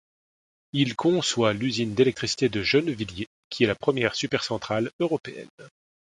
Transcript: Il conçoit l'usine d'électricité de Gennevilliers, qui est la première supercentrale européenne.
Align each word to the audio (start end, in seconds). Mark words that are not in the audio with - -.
Il 0.73 0.95
conçoit 0.95 1.53
l'usine 1.53 1.93
d'électricité 1.93 2.49
de 2.49 2.63
Gennevilliers, 2.63 3.27
qui 3.51 3.65
est 3.65 3.67
la 3.67 3.75
première 3.75 4.15
supercentrale 4.15 4.89
européenne. 4.99 5.47